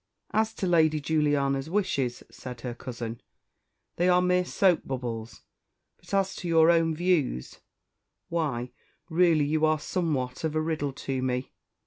"As 0.31 0.55
to 0.55 0.65
Lady 0.65 0.99
Juliana's 0.99 1.69
wishes," 1.69 2.23
said 2.31 2.61
her 2.61 2.73
cousin, 2.73 3.21
"they 3.97 4.09
are 4.09 4.19
mere 4.19 4.45
soap 4.45 4.81
bubbles; 4.83 5.43
but 5.97 6.11
as 6.11 6.35
to 6.37 6.47
your 6.47 6.71
own 6.71 6.95
views 6.95 7.59
why, 8.27 8.71
really 9.11 9.45
you 9.45 9.63
are 9.63 9.77
somewhat 9.79 10.43
of 10.43 10.55
a 10.55 10.59
riddle 10.59 10.91
to 10.93 11.21
me. 11.21 11.51